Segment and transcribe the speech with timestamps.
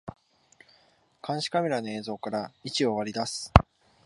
[1.25, 3.53] 監視カメラの映像から位置を割り出す